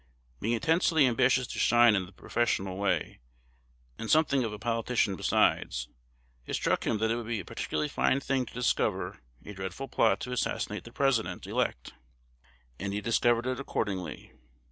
[0.39, 3.19] Being intensely ambitious to shine in the professional way,
[3.99, 5.89] and something of a politician besides,
[6.47, 9.87] it struck him that it would be a particularly fine thing to discover a dreadful
[9.87, 11.93] plot to assassinate the President elect;
[12.79, 14.31] and he discovered it accordingly.